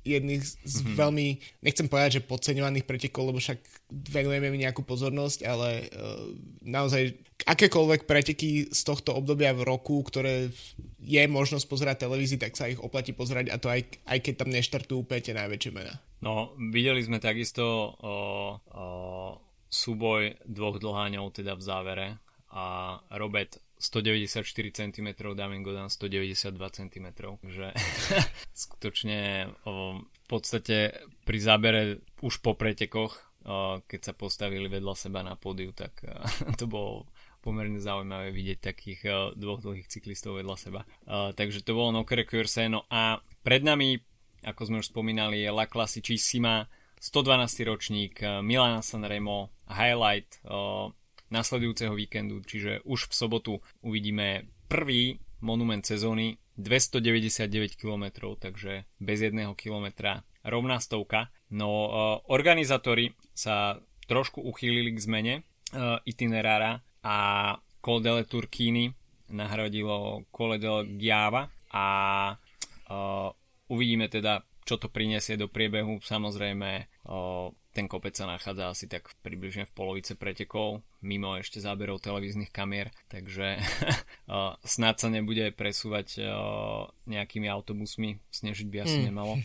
[0.00, 0.96] jedných z mm-hmm.
[0.96, 1.26] veľmi,
[1.60, 3.60] nechcem povedať, že podceňovaných pretekov, lebo však
[4.08, 6.32] venujeme mi nejakú pozornosť, ale uh,
[6.64, 10.48] naozaj akékoľvek preteky z tohto obdobia v roku, ktoré
[11.04, 14.50] je možnosť pozerať televízii, tak sa ich oplatí pozerať a to aj, aj keď tam
[14.50, 16.00] neštartujú úplne tie najväčšie mená.
[16.24, 18.14] No, videli sme takisto o, o,
[19.70, 22.06] súboj dvoch dlháňov teda v závere
[22.50, 24.42] a Robert 194
[24.74, 27.06] cm, Damien Godan 192 cm.
[27.14, 27.66] Takže
[28.66, 29.18] skutočne
[29.64, 33.14] v podstate pri zábere už po pretekoch,
[33.86, 36.02] keď sa postavili vedľa seba na pódiu, tak
[36.60, 37.06] to bolo
[37.38, 40.80] pomerne zaujímavé vidieť takých o, dvoch dlhých cyklistov vedľa seba.
[41.08, 42.66] Takže to bolo Nokere Curse.
[42.66, 44.02] No a pred nami,
[44.42, 46.66] ako sme už spomínali, je La Classicissima,
[46.98, 47.62] 112.
[47.62, 50.42] ročník Milana Sanremo, highlight
[51.28, 53.52] nasledujúceho víkendu, čiže už v sobotu
[53.84, 61.30] uvidíme prvý monument sezóny 299 km, takže bez jedného kilometra rovná stovka.
[61.54, 61.88] No uh,
[62.26, 63.78] organizátori sa
[64.10, 67.16] trošku uchýlili k zmene uh, itinerára a
[67.78, 68.90] Col delle Turquini
[69.30, 71.86] nahradilo Col del Giava a
[72.90, 73.30] uh,
[73.70, 76.00] uvidíme teda, čo to prinesie do priebehu.
[76.02, 76.88] Samozrejme,
[77.72, 82.92] ten kopec sa nachádza asi tak približne v polovice pretekov, mimo ešte záberov televíznych kamier,
[83.08, 83.62] takže
[84.76, 86.20] snad sa nebude presúvať
[87.08, 89.04] nejakými autobusmi, snežiť by asi mm.
[89.08, 89.40] nemalo.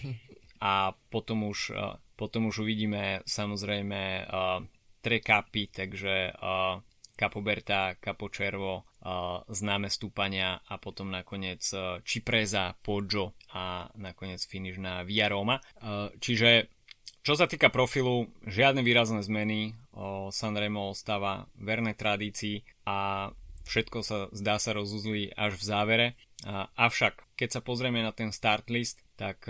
[0.64, 1.76] A potom už,
[2.16, 4.28] potom už uvidíme samozrejme
[5.04, 6.32] tre kapy, takže
[7.14, 8.88] Capoberta, Capočervo,
[9.52, 11.62] známe stúpania a potom nakoniec
[12.08, 15.60] Cipreza, Poggio a nakoniec finish na Via Roma.
[16.18, 16.83] Čiže
[17.24, 23.32] čo sa týka profilu, žiadne výrazné zmeny, o Sanremo ostáva verné tradícii a
[23.64, 26.08] všetko sa zdá sa rozuzlí až v závere.
[26.76, 29.48] Avšak, keď sa pozrieme na ten start list, tak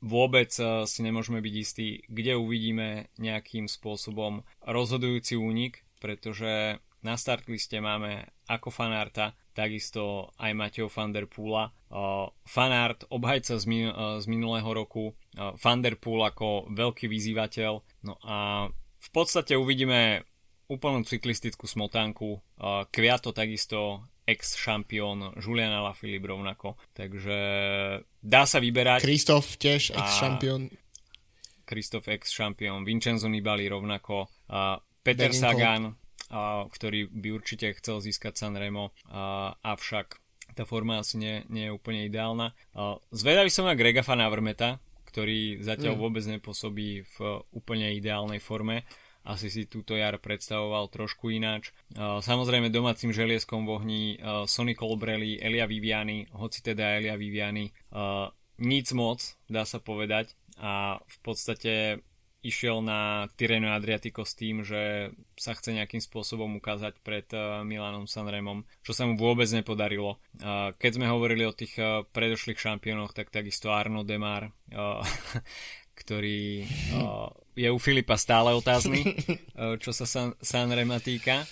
[0.00, 7.48] vôbec o, si nemôžeme byť istí, kde uvidíme nejakým spôsobom rozhodujúci únik, pretože na start
[7.48, 11.24] liste máme ako fanarta, takisto aj Mateo van der.
[11.24, 17.72] Uh, fanart, obhajca z, min- z minulého roku, van der Poel ako veľký vyzývateľ.
[18.04, 18.68] No a
[19.00, 20.28] v podstate uvidíme
[20.68, 22.42] úplnú cyklistickú smotánku.
[22.92, 26.74] Kviato takisto ex-šampión, Julian Alaphilippe rovnako.
[26.90, 27.38] Takže
[28.18, 29.06] dá sa vyberať.
[29.06, 30.74] Kristof tiež ex-šampión.
[31.62, 34.26] Kristof ex-šampión, Vincenzo Nibali rovnako,
[35.02, 35.94] Peter Sagan,
[36.32, 40.18] a, ktorý by určite chcel získať Sanremo, a, avšak
[40.54, 42.54] tá forma asi nie, nie je úplne ideálna.
[42.72, 46.00] A, zvedavý som na Grega Van Avermeta, ktorý zatiaľ mm.
[46.00, 47.16] vôbec nepôsobí v
[47.56, 48.84] úplne ideálnej forme.
[49.26, 51.74] Asi si túto jar predstavoval trošku ináč.
[51.98, 54.02] Samozrejme domácim želieskom v ohni
[54.46, 57.66] Sonny Colbrelli, Elia Viviani, hoci teda Elia Viviani
[58.62, 59.18] nic moc,
[59.50, 60.30] dá sa povedať.
[60.62, 62.06] A v podstate
[62.46, 68.06] išiel na Tireno Adriatico s tým, že sa chce nejakým spôsobom ukázať pred uh, Milanom
[68.06, 70.22] Sanremom, čo sa mu vôbec nepodarilo.
[70.38, 74.54] Uh, keď sme hovorili o tých uh, predošlých šampiónoch, tak takisto Arno Demar,
[76.00, 76.68] ktorý
[77.56, 79.16] je u Filipa stále otázny,
[79.82, 81.48] čo sa San- Sanrema týka,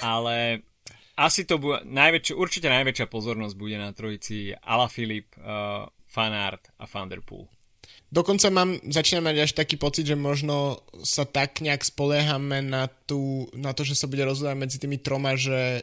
[0.00, 0.64] ale
[1.12, 5.36] asi to bude, najväčšia, určite najväčšia pozornosť bude na trojici Ala Filip,
[6.08, 7.53] Fanart a Van Der Poel.
[8.12, 13.50] Dokonca mám, začínam mať až taký pocit, že možno sa tak nejak spoliehame na, tú,
[13.56, 15.82] na to, že sa bude rozhodovať medzi tými troma, že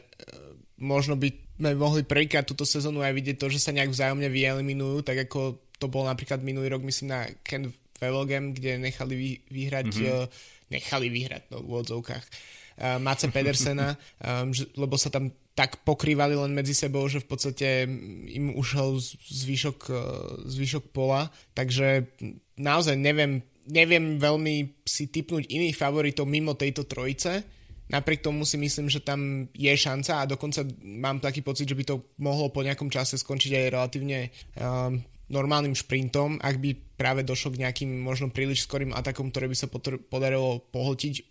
[0.80, 1.28] možno by
[1.60, 5.60] sme mohli prvýkrát túto sezónu aj vidieť to, že sa nejak vzájomne vyeliminujú, tak ako
[5.76, 7.68] to bol napríklad minulý rok, myslím, na Ken
[8.00, 10.26] Velogem, kde nechali vy, vyhrať, mm-hmm.
[10.72, 12.61] nechali vyhrať no, v úvodzovkách uh,
[13.00, 17.84] Mace Pedersena, um, lebo sa tam tak pokrývali len medzi sebou, že v podstate
[18.32, 18.96] im ušel
[19.28, 20.00] zvyšok, e,
[20.48, 22.08] zvyšok pola, takže
[22.56, 27.44] naozaj neviem, neviem veľmi si typnúť iných favoritov mimo tejto trojice,
[27.92, 31.84] napriek tomu si myslím, že tam je šanca a dokonca mám taký pocit, že by
[31.84, 37.56] to mohlo po nejakom čase skončiť aj relatívne um, normálnym šprintom, ak by práve došlo
[37.56, 39.66] k nejakým možno príliš skorým atakom, ktoré by sa
[40.06, 41.14] podarilo pohltiť.
[41.18, 41.22] E,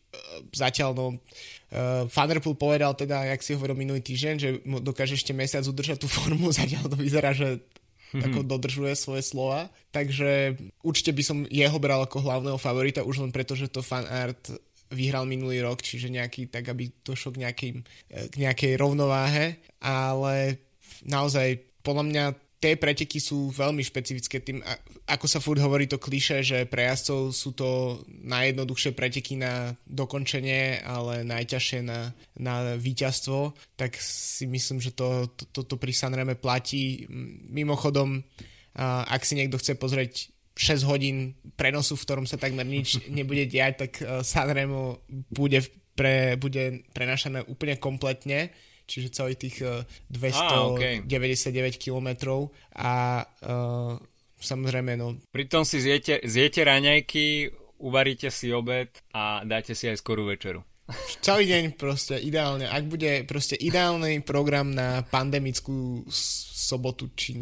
[0.52, 4.50] zatiaľ no, uh, Thunderpool povedal teda, jak si hovoril minulý týždeň, že
[4.84, 7.64] dokáže ešte mesiac udržať tú formu, zatiaľ to vyzerá, že
[8.12, 8.26] mm-hmm.
[8.28, 9.72] ako dodržuje svoje slova.
[9.96, 14.52] Takže určite by som jeho bral ako hlavného favorita, už len preto, že to fanart
[14.92, 17.76] vyhral minulý rok, čiže nejaký, tak aby došlo k, nejakým,
[18.12, 20.60] e, k nejakej rovnováhe, ale
[21.08, 22.26] naozaj podľa mňa
[22.62, 24.62] tie preteky sú veľmi špecifické tým,
[25.10, 30.86] ako sa furt hovorí to kliše, že pre jazdcov sú to najjednoduchšie preteky na dokončenie,
[30.86, 36.38] ale najťažšie na, na víťazstvo, tak si myslím, že to, to, to, to pri Sanreme
[36.38, 37.10] platí.
[37.50, 38.22] Mimochodom,
[38.78, 43.90] ak si niekto chce pozrieť 6 hodín prenosu, v ktorom sa takmer nič nebude diať,
[43.90, 45.02] tak Sanremo
[45.34, 45.66] bude,
[45.98, 48.54] pre, bude prenašané úplne kompletne
[48.92, 49.58] čiže celých tých
[50.12, 51.72] 299 okay.
[51.80, 53.96] kilometrov a uh,
[54.44, 55.16] samozrejme no.
[55.32, 57.48] Pritom si zjete, zjete raňajky,
[57.80, 60.68] uvaríte si obed a dáte si aj skorú večeru.
[61.24, 62.68] Celý deň proste ideálne.
[62.68, 67.40] Ak bude proste ideálny program na pandemickú sobotu, či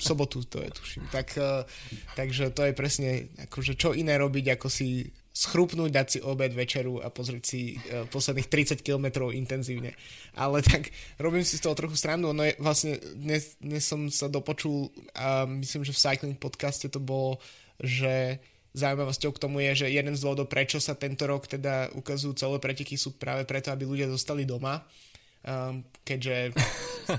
[0.00, 1.04] sobotu to je tuším.
[1.12, 1.68] Tak, uh,
[2.16, 6.98] takže to je presne akože čo iné robiť, ako si schrupnúť, dať si obed, večeru
[6.98, 9.94] a pozrieť si uh, posledných 30 km intenzívne.
[10.34, 14.26] Ale tak robím si z toho trochu srandu, no je, vlastne dnes, dnes som sa
[14.26, 17.38] dopočul a myslím, že v Cycling podcaste to bolo,
[17.78, 18.42] že
[18.76, 22.56] zaujímavosťou k tomu je, že jeden z dôvodov, prečo sa tento rok teda ukazujú celé
[22.60, 24.84] preteky sú práve preto, aby ľudia zostali doma
[25.44, 26.56] um, keďže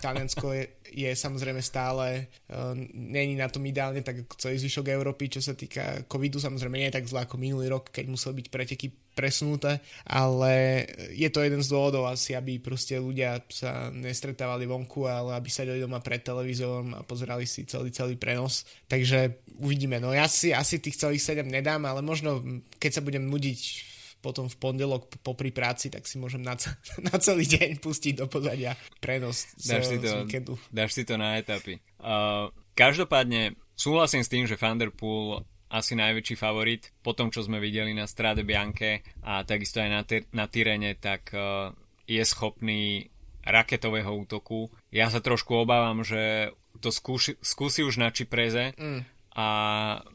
[0.04, 5.30] Taliansko je, je samozrejme stále um, není na tom ideálne tak ako celý zvyšok Európy,
[5.30, 8.48] čo sa týka covidu, samozrejme nie je tak zle ako minulý rok, keď musel byť
[8.50, 8.88] preteky
[9.20, 15.36] presunuté, ale je to jeden z dôvodov asi, aby proste ľudia sa nestretávali vonku, ale
[15.36, 18.64] aby sedeli doma pred televízorom a pozerali si celý celý prenos.
[18.88, 20.00] Takže uvidíme.
[20.00, 22.40] No ja si asi tých celých 7 nedám, ale možno
[22.80, 23.89] keď sa budem nudiť
[24.20, 26.60] potom v pondelok popri práci, tak si môžem na,
[27.08, 30.54] na celý deň pustiť do pozadia prenos dáš z, si to, z víkendu.
[30.70, 31.80] Dáš si to na etapy.
[32.00, 36.90] Uh, každopádne súhlasím s tým, že Thunderpool asi najväčší favorit.
[37.06, 40.98] Po tom, čo sme videli na Strade Bianche a takisto aj na, ty- na Tyrene,
[40.98, 41.72] tak uh,
[42.10, 43.14] je schopný
[43.46, 44.74] raketového útoku.
[44.90, 49.02] Ja sa trošku obávam, že to skúši, skúsi už na Čipreze mm.
[49.38, 49.48] a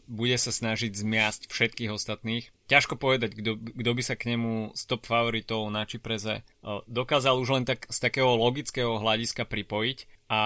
[0.07, 5.05] bude sa snažiť zmiasť všetkých ostatných ťažko povedať, kto by sa k nemu z top
[5.05, 6.43] favoritov na Čipreze
[6.89, 10.41] dokázal už len tak z takého logického hľadiska pripojiť a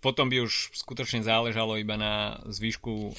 [0.00, 3.12] potom by už skutočne záležalo iba na zvyšku o,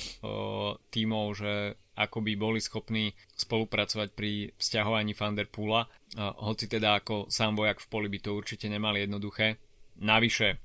[0.89, 5.85] tímov, že ako by boli schopní spolupracovať pri vzťahovaní Fanderpoola,
[6.41, 9.61] hoci teda ako sám vojak v poli by to určite nemali jednoduché.
[10.01, 10.57] Navyše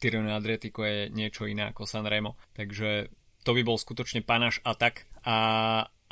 [0.00, 3.12] Tirreno Adriatico je niečo iné ako Sanremo, takže
[3.44, 5.36] to by bol skutočne panaš atak a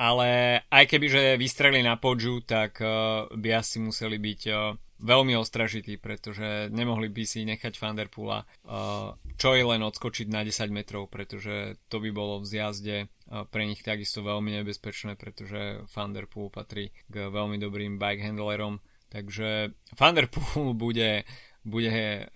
[0.01, 4.73] ale aj keby, že vystreli na podžu, tak uh, by asi museli byť uh,
[5.05, 10.69] veľmi ostražití, pretože nemohli by si nechať Vanderpoola uh, čo je len odskočiť na 10
[10.69, 13.09] metrov, pretože to by bolo v zjazde
[13.49, 20.77] pre nich takisto veľmi nebezpečné, pretože Vanderpool patrí k veľmi dobrým bike handlerom, takže Vanderpool
[20.77, 21.25] bude,
[21.65, 22.29] bude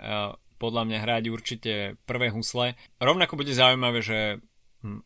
[0.56, 1.72] podľa mňa hrať určite
[2.08, 2.72] prvé husle.
[2.96, 4.40] Rovnako bude zaujímavé, že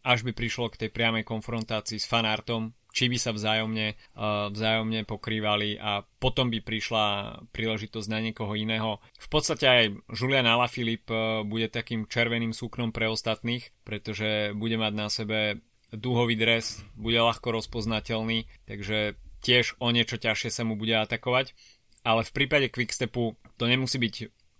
[0.03, 5.07] až by prišlo k tej priamej konfrontácii s fanartom, či by sa vzájomne, uh, vzájomne
[5.07, 7.05] pokrývali a potom by prišla
[7.55, 8.99] príležitosť na niekoho iného.
[9.21, 14.93] V podstate aj Julian Alaphilippe uh, bude takým červeným súknom pre ostatných, pretože bude mať
[14.97, 15.63] na sebe
[15.95, 21.55] dúhový dres, bude ľahko rozpoznateľný, takže tiež o niečo ťažšie sa mu bude atakovať.
[22.07, 24.15] Ale v prípade Quickstepu to nemusí byť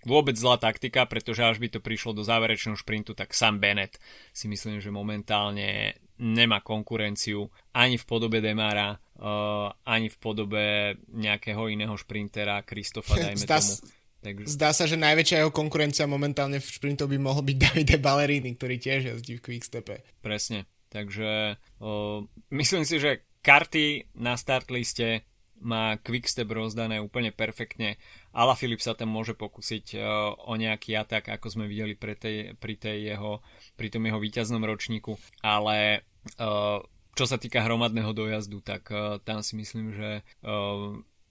[0.09, 4.01] vôbec zlá taktika, pretože až by to prišlo do záverečného šprintu, tak Sam Bennett
[4.33, 10.65] si myslím, že momentálne nemá konkurenciu ani v podobe Demara, uh, ani v podobe
[11.13, 13.93] nejakého iného šprintera, Kristofa, dajme Zdá tomu.
[14.19, 14.51] Takže...
[14.51, 18.81] Zdá sa, že najväčšia jeho konkurencia momentálne v šprintu by mohol byť Davide Ballerini, ktorý
[18.83, 20.03] tiež jazdí v Quickstepe.
[20.25, 20.67] Presne.
[20.91, 25.23] takže uh, myslím si, že karty na start liste
[25.63, 27.99] má Quickstep rozdané úplne perfektne.
[28.33, 32.37] Ala Filip sa tam môže pokúsiť uh, o nejaký atak, ako sme videli pri, tej,
[32.61, 33.41] pri, tej jeho,
[33.75, 36.05] pri tom jeho víťaznom ročníku, ale
[36.39, 36.79] uh,
[37.17, 40.23] čo sa týka hromadného dojazdu, tak uh, tam si myslím, že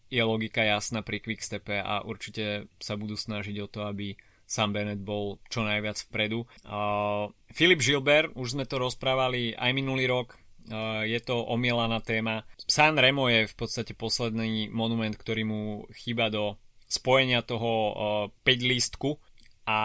[0.07, 4.15] je logika jasná pri Quickstepe a určite sa budú snažiť o to, aby
[4.47, 6.47] Sam Bennett bol čo najviac vpredu.
[6.63, 10.35] Uh, Filip Gilbert, už sme to rozprávali aj minulý rok,
[11.07, 12.43] je to omielaná téma.
[12.67, 18.71] San Remo je v podstate posledný monument, ktorý mu chýba do spojenia toho uh, 5
[18.71, 19.19] lístku.
[19.67, 19.77] A,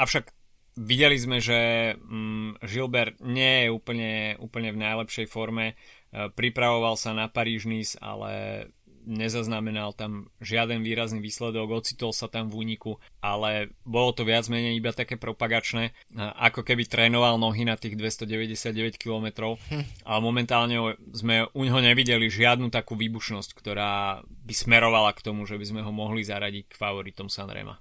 [0.00, 0.32] avšak
[0.80, 5.76] videli sme, že um, Gilbert nie je úplne, úplne v najlepšej forme.
[6.10, 8.64] Uh, pripravoval sa na Paríž-Nice, ale
[9.04, 14.76] nezaznamenal tam žiaden výrazný výsledok, ocitol sa tam v úniku, ale bolo to viac menej
[14.76, 19.84] iba také propagačné, ako keby trénoval nohy na tých 299 km, hm.
[20.04, 25.56] ale momentálne sme u neho nevideli žiadnu takú výbušnosť, ktorá by smerovala k tomu, že
[25.56, 27.80] by sme ho mohli zaradiť k favoritom Sanrema.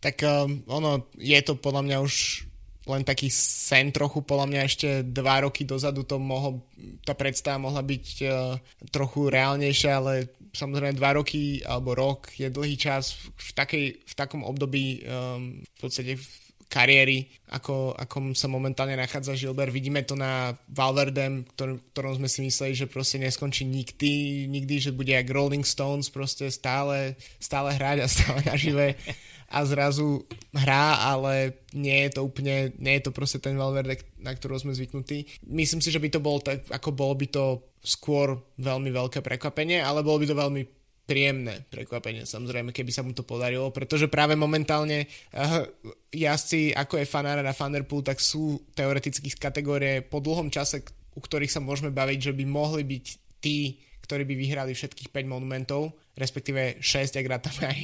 [0.00, 2.48] Tak um, ono, je to podľa mňa už
[2.88, 6.64] len taký sen trochu, podľa mňa ešte dva roky dozadu to mohol,
[7.04, 8.56] tá predstava mohla byť uh,
[8.88, 14.42] trochu reálnejšia, ale samozrejme dva roky alebo rok je dlhý čas v, takej, v takom
[14.42, 16.26] období um, v podstate v
[16.70, 19.74] kariéry, ako, ako sa momentálne nachádza Gilbert.
[19.74, 24.94] Vidíme to na Valverdem, ktorý, ktorom sme si mysleli, že proste neskončí nikdy, nikdy, že
[24.94, 28.94] bude jak Rolling Stones, proste stále, stále hrať a stále nažive
[29.50, 30.22] a zrazu
[30.54, 34.72] hrá, ale nie je to úplne, nie je to proste ten Valverde, na ktorého sme
[34.78, 35.42] zvyknutí.
[35.50, 37.44] Myslím si, že by to bolo tak, ako bolo by to
[37.82, 40.62] skôr veľmi veľké prekvapenie, ale bolo by to veľmi
[41.10, 45.66] príjemné prekvapenie, samozrejme, keby sa mu to podarilo, pretože práve momentálne uh,
[46.14, 51.18] jazdci, ako je Fanara a Fanderpool, tak sú teoreticky z kategórie po dlhom čase, u
[51.18, 53.04] ktorých sa môžeme baviť, že by mohli byť
[53.42, 57.80] tí, ktorí by vyhrali všetkých 5 monumentov, respektíve 6, ak rátame aj,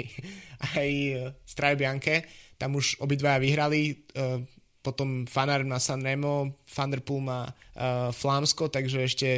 [0.74, 0.90] aj
[1.46, 2.26] Strade Bianche.
[2.58, 4.42] Tam už obidvaja vyhrali, uh,
[4.82, 9.30] potom Fanar má Sanremo, Vanderpool má uh, Flámsko, takže ešte,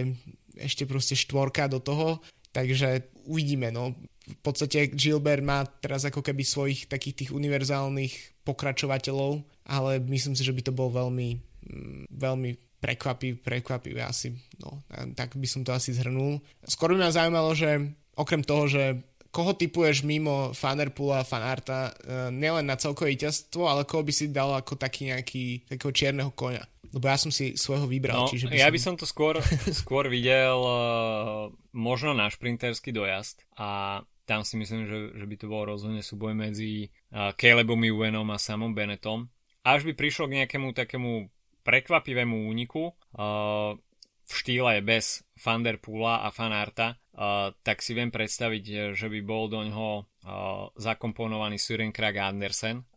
[0.57, 3.94] ešte proste štvorka do toho Takže uvidíme, no.
[4.27, 10.44] V podstate Gilbert má teraz ako keby svojich takých tých univerzálnych pokračovateľov, ale myslím si,
[10.44, 11.38] že by to bol veľmi,
[11.70, 14.83] mm, veľmi prekvapivý, prekvapivý asi, no,
[15.19, 16.38] tak by som to asi zhrnul.
[16.62, 22.33] Skôr by ma zaujímalo, že okrem toho, že koho typuješ mimo Fanerpoola a Fanarta, e,
[22.33, 26.64] nielen na celkové víťazstvo, ale koho by si dal ako taký nejaký takého čierneho koňa?
[26.88, 28.25] Lebo ja som si svojho vybral.
[28.25, 28.75] No, čiže by ja som...
[28.75, 29.37] by som to skôr,
[29.85, 35.47] skôr videl uh, možno na šprinterský dojazd a tam si myslím, že, že by to
[35.49, 39.29] bol rozhodne súboj medzi uh, Calebom Ewanom a Samom Bennettom.
[39.64, 41.29] Až by prišlo k nejakému takému
[41.69, 43.77] prekvapivému úniku uh,
[44.25, 49.61] v štýle bez Fanderpoola a Fanarta, uh, tak si viem predstaviť, že by bol do
[49.61, 52.89] ňoho uh, zakomponovaný Søren Krag Andersen.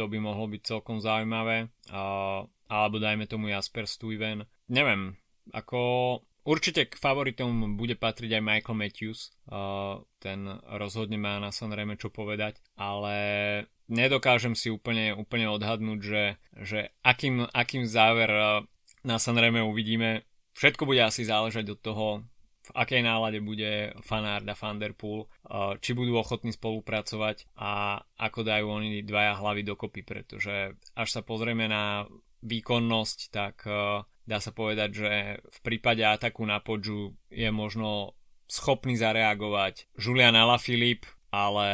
[0.00, 1.68] To by mohlo byť celkom zaujímavé.
[2.72, 4.48] Alebo dajme tomu Jasper Stuyven.
[4.72, 5.12] Neviem,
[5.52, 5.80] ako
[6.44, 12.08] určite k favoritom bude patriť aj Michael Matthews, uh, ten rozhodne má na Sanreme čo
[12.08, 13.14] povedať, ale
[13.88, 16.24] nedokážem si úplne, úplne odhadnúť, že,
[16.60, 18.64] že akým, akým záver uh,
[19.04, 20.24] na Sanreme uvidíme.
[20.56, 22.06] Všetko bude asi záležať od toho,
[22.60, 28.66] v akej nálade bude Fanard a Vanderpool, uh, či budú ochotní spolupracovať a ako dajú
[28.68, 32.06] oni dvaja hlavy dokopy, pretože až sa pozrieme na
[32.40, 33.68] výkonnosť, tak
[34.24, 38.14] dá sa povedať, že v prípade ataku na podžu je možno
[38.50, 41.68] schopný zareagovať Julian Alaphilippe, ale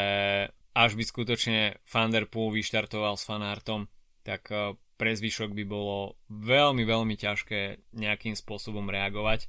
[0.77, 3.89] až by skutočne Van Der Poel vyštartoval s Fanartom,
[4.21, 9.49] tak uh, pre zvyšok by bolo veľmi, veľmi ťažké nejakým spôsobom reagovať.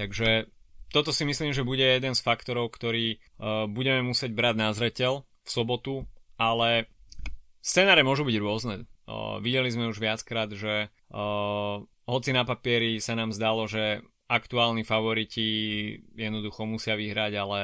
[0.00, 0.48] Takže
[0.88, 5.28] toto si myslím, že bude jeden z faktorov, ktorý uh, budeme musieť brať na zreteľ
[5.44, 6.08] v sobotu,
[6.40, 6.88] ale
[7.60, 8.76] scenáre môžu byť rôzne.
[9.04, 10.88] O, videli sme už viackrát, že
[12.04, 15.46] hoci na papieri sa nám zdalo, že aktuálni favoriti
[16.16, 17.60] jednoducho musia vyhrať, ale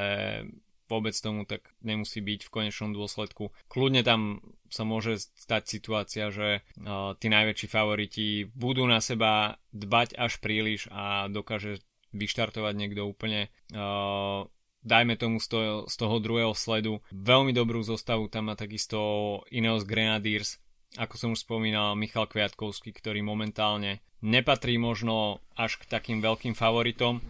[0.91, 3.55] vôbec tomu tak nemusí byť v konečnom dôsledku.
[3.71, 10.19] Kľudne tam sa môže stať situácia, že o, tí najväčší favoriti budú na seba dbať
[10.19, 11.79] až príliš a dokáže
[12.11, 14.51] vyštartovať niekto úplne o,
[14.83, 16.99] dajme tomu z toho, z toho druhého sledu.
[17.15, 18.99] Veľmi dobrú zostavu tam má takisto
[19.47, 20.59] Ineos Grenadiers,
[20.99, 27.21] ako som už spomínal, Michal Kviatkovský, ktorý momentálne nepatrí možno až k takým veľkým favoritom,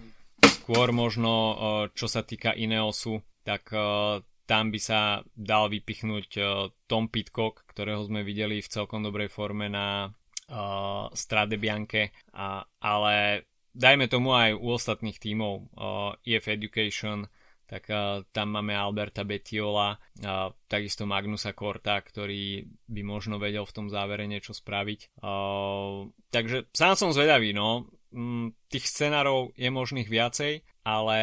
[0.43, 1.55] skôr možno e,
[1.95, 3.79] čo sa týka Ineosu, tak e,
[4.45, 6.41] tam by sa dal vypichnúť e,
[6.85, 10.11] Tom Pitcock, ktorého sme videli v celkom dobrej forme na
[11.15, 15.71] Strade Bianche, a, ale dajme tomu aj u ostatných tímov
[16.27, 17.23] EF Education,
[17.71, 23.75] tak uh, tam máme Alberta Betiola, uh, takisto Magnusa Korta, ktorý by možno vedel v
[23.79, 25.23] tom závere niečo spraviť.
[25.23, 27.87] Uh, takže sám som zvedavý, no.
[28.11, 31.19] Mm, tých scenárov je možných viacej, ale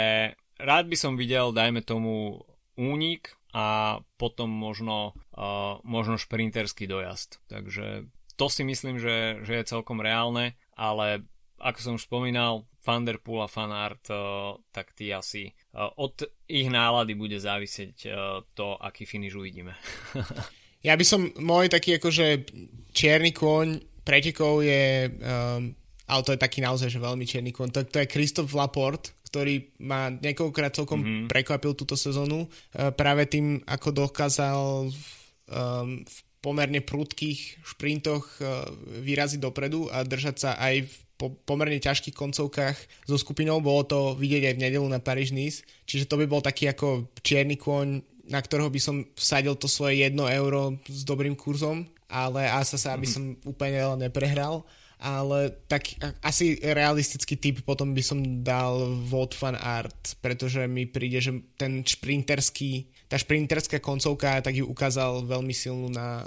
[0.57, 2.41] rád by som videl, dajme tomu,
[2.81, 7.45] únik a potom možno, uh, možno šprinterský dojazd.
[7.53, 8.09] Takže
[8.41, 11.29] to si myslím, že, že je celkom reálne, ale
[11.59, 16.67] ako som už spomínal, Van der Poel a Fanart, uh, tak tí asi od ich
[16.67, 19.79] nálady bude závisieť uh, to, aký finish uvidíme.
[20.89, 22.51] ja by som, môj taký akože
[22.91, 25.71] čierny kôň pretekov je, um,
[26.09, 29.77] ale to je taký naozaj, že veľmi čierny kôň, to, to je Christoph Laporte, ktorý
[29.85, 31.27] ma niekoľkokrát celkom mm-hmm.
[31.31, 38.69] prekvapil túto sezónu uh, práve tým, ako dokázal um, v pomerne prudkých šprintoch uh,
[39.03, 42.79] vyraziť dopredu a držať sa aj v po pomerne ťažkých koncovkách
[43.11, 46.39] so skupinou, bolo to vidieť aj v nedelu na Paris Nice, čiže to by bol
[46.39, 51.35] taký ako čierny kôň, na ktorého by som vsadil to svoje 1 euro s dobrým
[51.35, 53.13] kurzom, ale asa sa, aby mhm.
[53.13, 54.63] som úplne veľa neprehral,
[54.99, 55.95] ale tak
[56.27, 61.87] asi realistický typ potom by som dal Vote Fan Art, pretože mi príde, že ten
[61.87, 66.27] šprinterský, tá šprinterská koncovka, tak ju ukázal veľmi silnú na,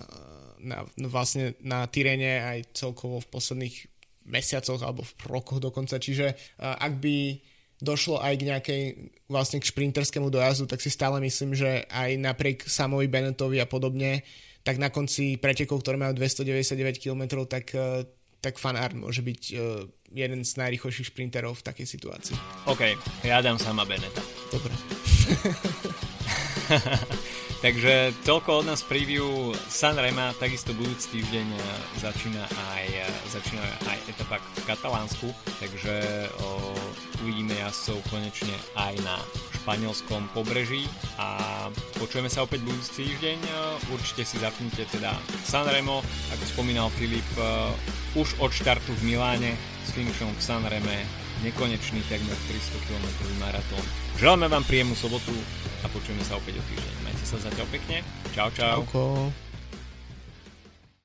[0.63, 3.75] na, vlastne na Tyrene aj celkovo v posledných
[4.23, 5.99] mesiacoch alebo v rokoch dokonca.
[5.99, 7.17] Čiže ak by
[7.81, 8.81] došlo aj k nejakej
[9.25, 14.21] vlastne k šprinterskému dojazdu, tak si stále myslím, že aj napriek Samovi Bennettovi a podobne,
[14.61, 18.05] tak na konci pretekov, ktoré majú 299 km, tak, uh,
[18.41, 22.35] tak Fan Art môže byť uh, jeden z najrychlejších šprinterov v takej situácii.
[22.67, 24.21] OK, ja dám sama Beneta.
[24.49, 24.73] Dobre.
[27.61, 31.61] Takže toľko od nás preview Sanrema, takisto budúci týždeň e,
[32.01, 32.41] začína
[32.73, 35.29] aj, e, začína aj etapa v Katalánsku,
[35.61, 36.73] takže o,
[37.21, 39.21] uvidíme jazdcov konečne aj na
[39.61, 40.89] španielskom pobreží
[41.21, 41.69] a
[42.01, 43.37] počujeme sa opäť budúci týždeň.
[43.37, 43.51] E,
[43.93, 45.13] určite si zapnite teda
[45.45, 46.01] Sanremo,
[46.33, 47.25] ako spomínal Filip,
[48.17, 49.53] už od štartu v Miláne
[49.85, 50.97] s finišom v Sanreme
[51.41, 53.07] nekonečný takmer 300 km
[53.41, 53.85] maratón.
[54.17, 55.33] Želáme vám príjemnú sobotu
[55.81, 56.95] a počujeme sa opäť o týždeň.
[57.01, 58.05] Majte sa zatiaľ pekne.
[58.33, 58.85] Čau, čau.
[58.85, 59.50] Čauko.